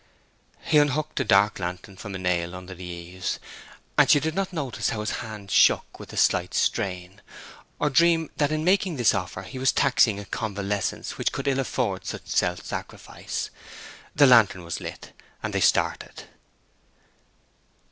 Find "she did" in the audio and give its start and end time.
4.09-4.33